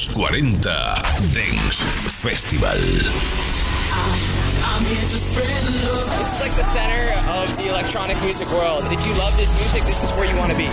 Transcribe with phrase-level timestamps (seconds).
[0.00, 0.70] Los 40
[1.34, 1.84] Dance
[2.22, 2.78] Festival.
[4.80, 8.84] Is like the center of the electronic music world.
[8.90, 10.68] If you love this music, this is where you want to be.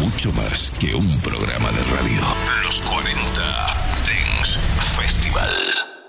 [0.00, 2.22] Mucho más que un programa de radio.
[2.64, 3.76] Los 40
[4.06, 4.58] Dance
[4.96, 5.50] Festival.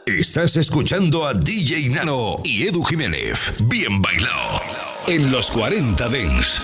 [0.06, 3.38] Estás escuchando a DJ Nano y Edu Jiménez.
[3.66, 4.62] Bien bailado.
[5.08, 6.62] En los 40 Dance.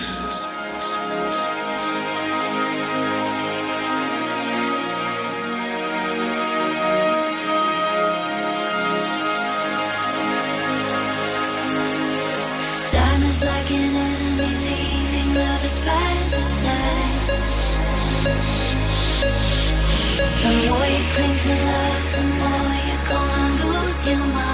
[21.20, 24.49] Cling to love, the more you're gonna lose your mind.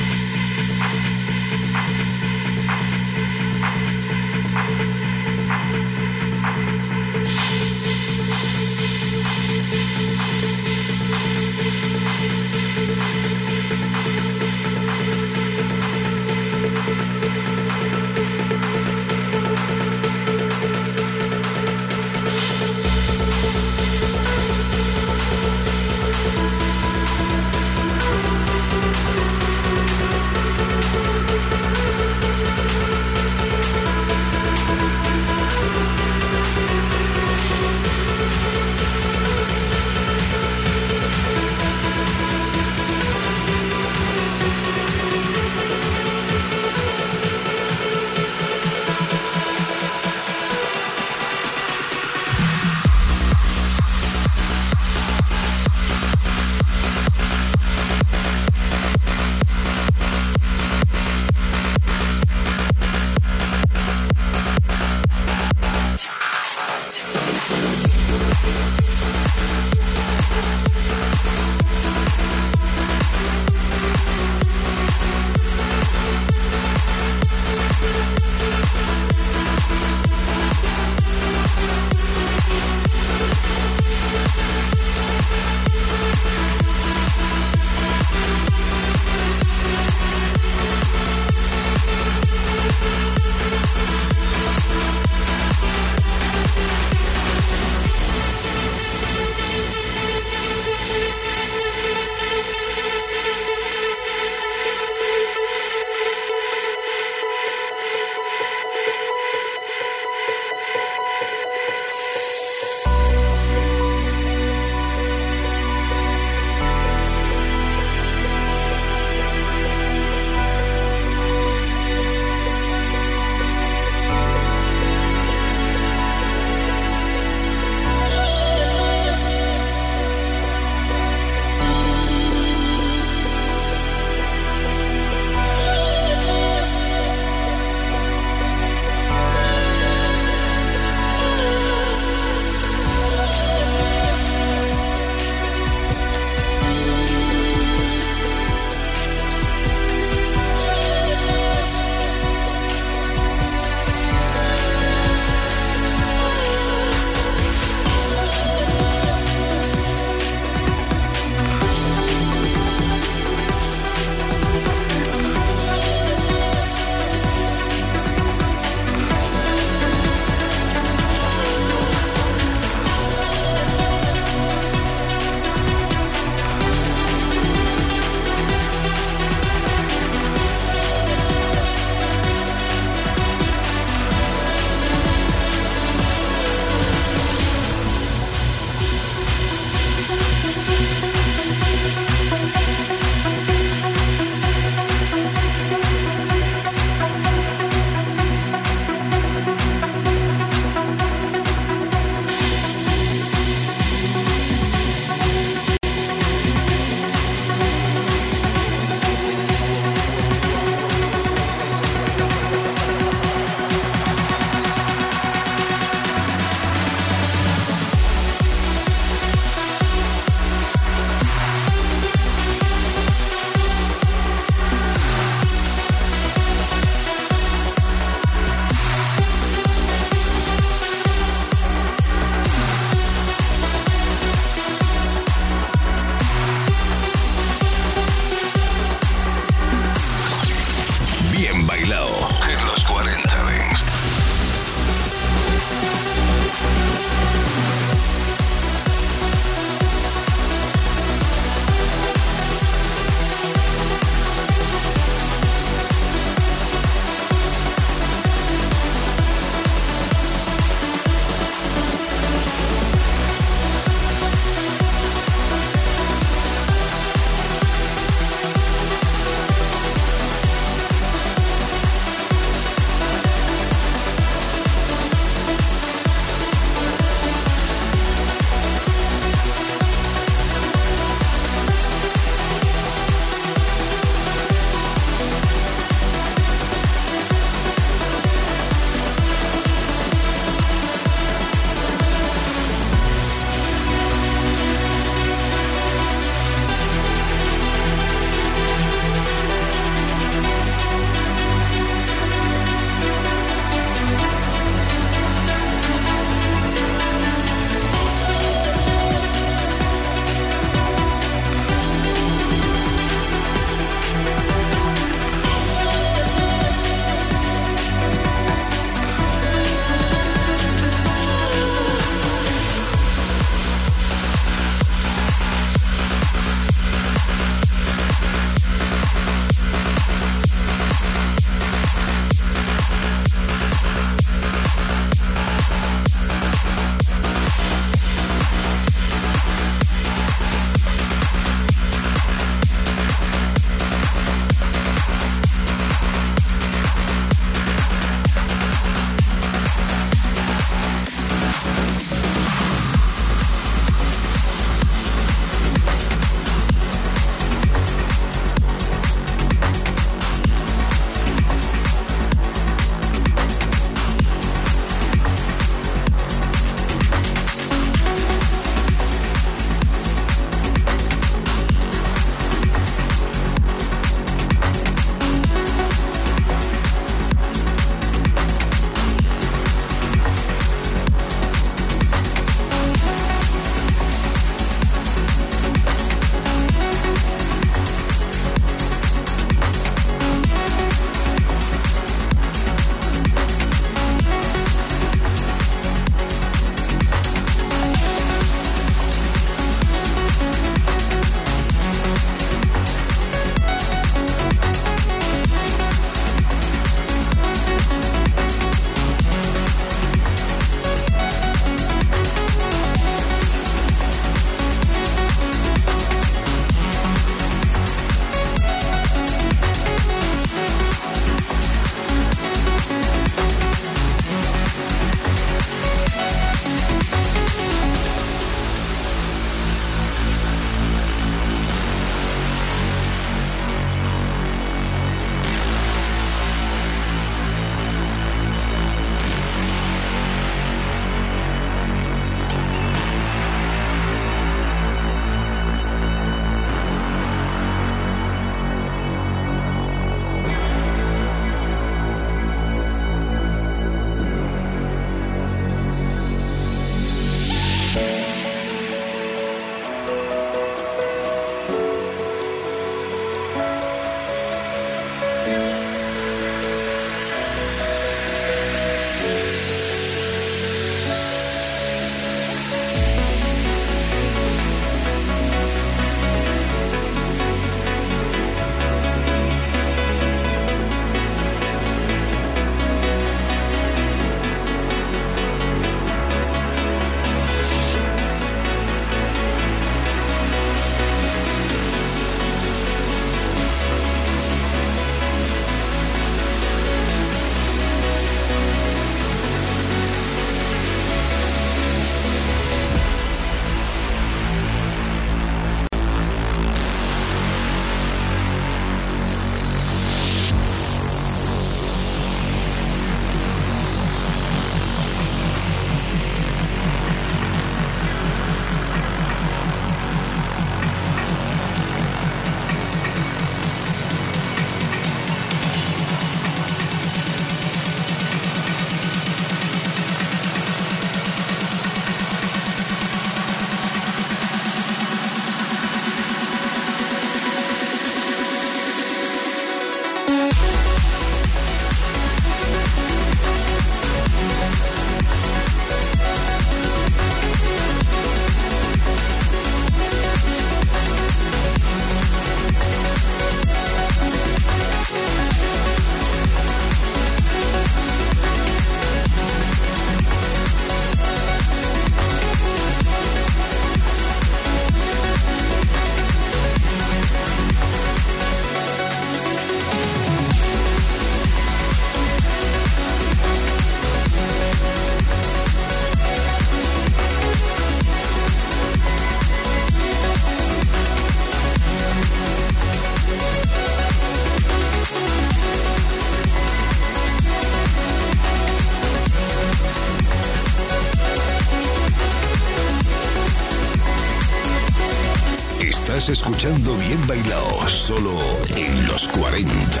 [596.31, 598.31] Escuchando Bien Bailado solo
[598.75, 600.00] en los 40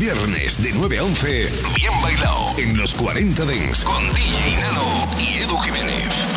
[0.00, 1.28] viernes de 9 a 11,
[1.76, 6.29] bien bailado en los 40 Dents con DJ Nano y Edu Jiménez.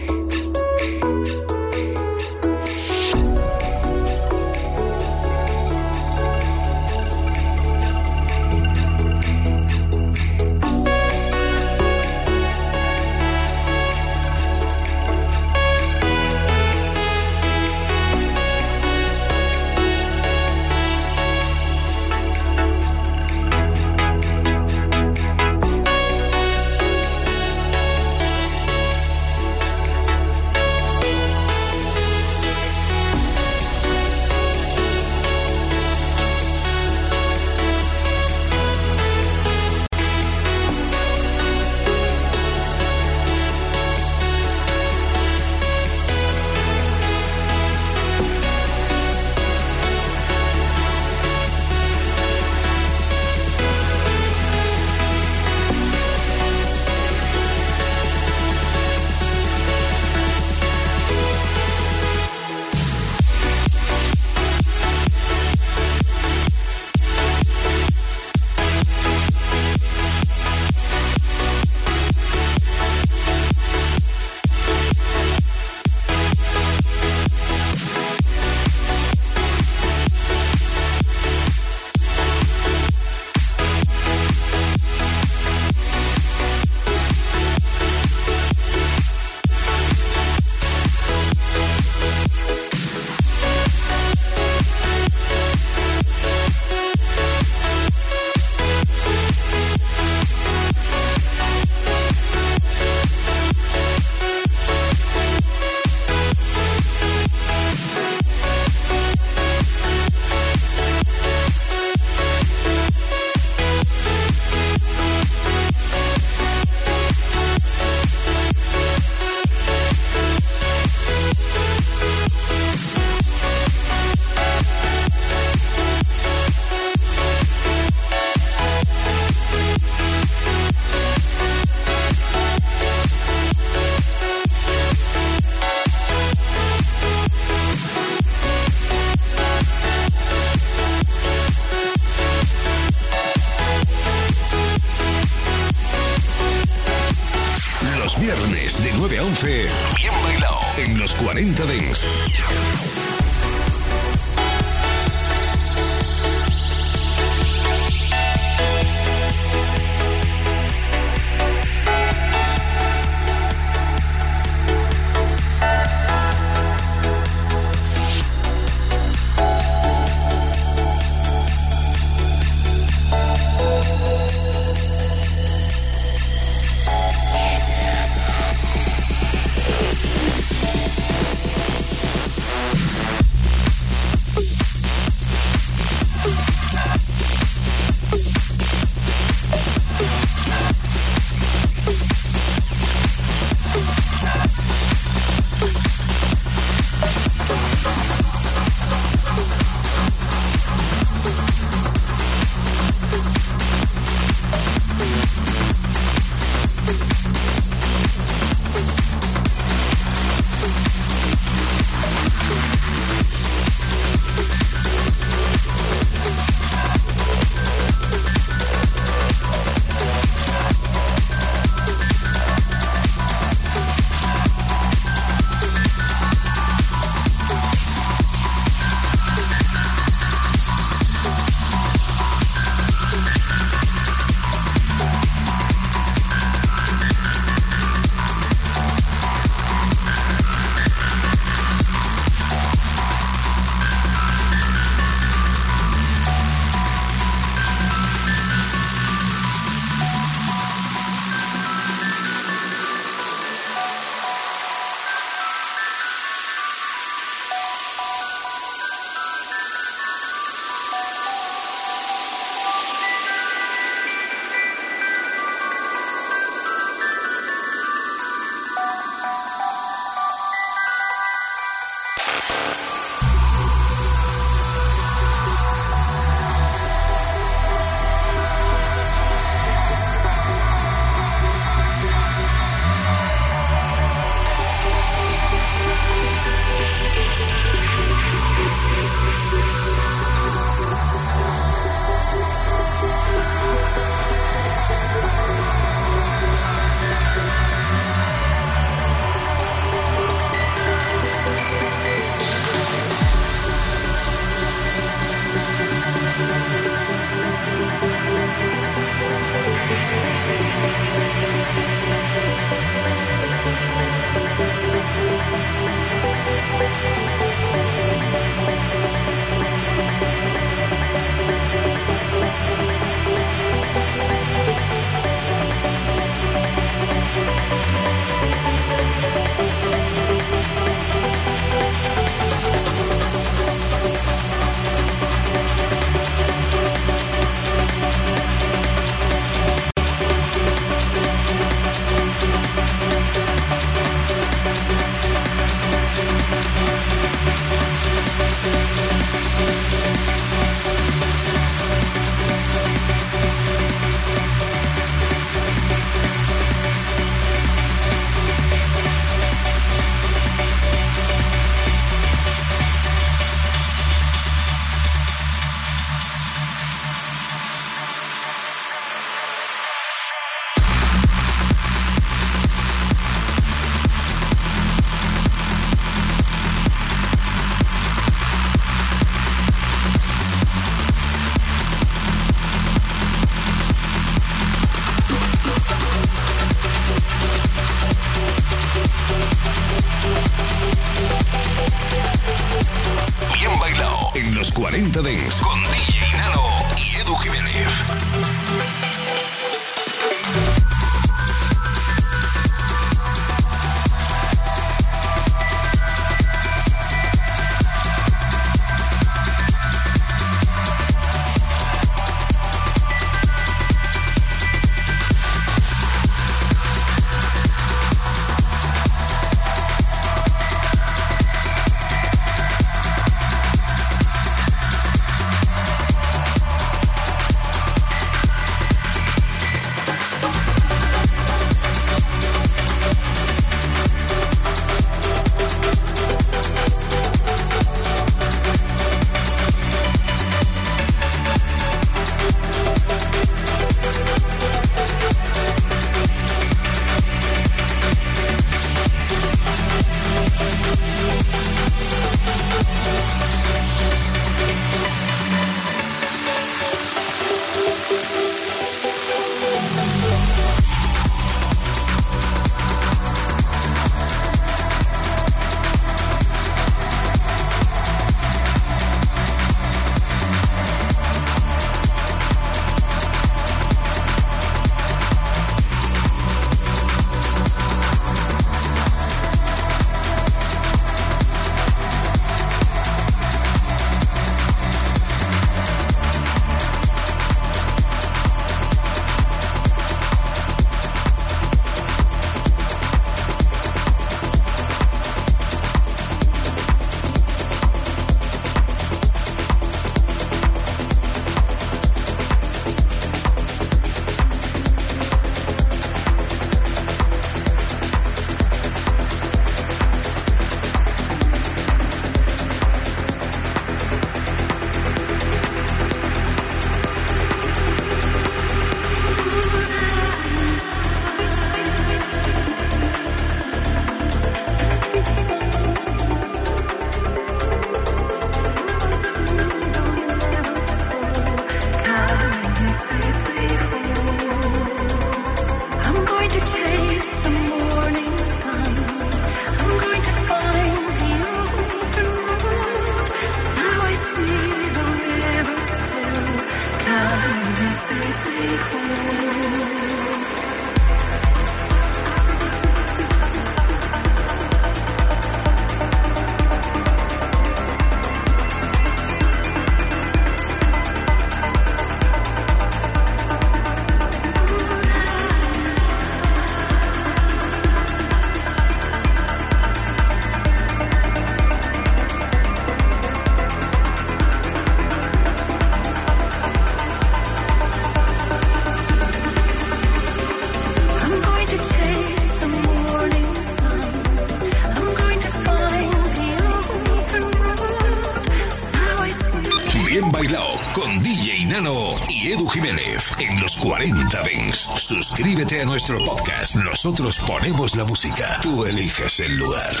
[595.06, 596.76] Suscríbete a nuestro podcast.
[596.76, 598.58] Nosotros ponemos la música.
[598.62, 600.00] Tú eliges el lugar.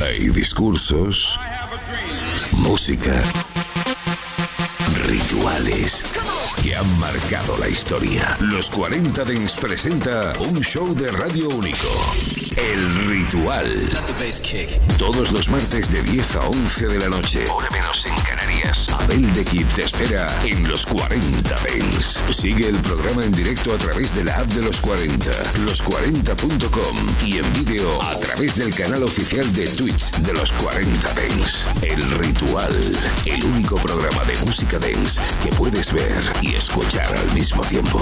[0.00, 1.38] Hay discursos,
[2.52, 3.12] música,
[5.04, 6.02] rituales
[6.62, 8.38] que han marcado la historia.
[8.40, 11.88] Los 40 Dents presenta un show de radio único.
[12.56, 13.90] El Ritual.
[14.96, 17.44] Todos los martes de 10 a 11 de la noche.
[17.52, 18.06] Hora menos
[18.72, 18.86] Canarias.
[18.92, 22.20] Abel de Kid te espera en los 40 Dents.
[22.30, 25.30] Sigue el programa en directo a través de la app de los 40,
[25.66, 31.68] los40.com y en vídeo a través del canal oficial de Twitch de los 40 Dents.
[31.82, 32.92] El Ritual,
[33.26, 38.00] el único programa de música dance que puedes ver y escuchar al mismo tiempo.